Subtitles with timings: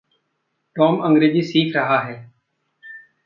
[0.75, 2.15] Tom अंग्रेज़ी सीख रहा है।